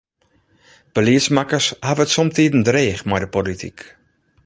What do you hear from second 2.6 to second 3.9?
dreech mei de polityk.